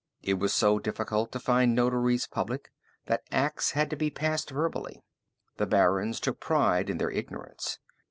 [0.23, 2.71] It was so difficult to find notaries public,
[3.05, 5.03] that acts had to be passed verbally.
[5.57, 7.77] The barons took pride in their ignorance.